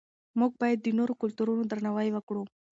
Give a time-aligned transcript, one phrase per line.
[0.39, 2.43] موږ باید د نورو کلتورونو درناوی وکړو.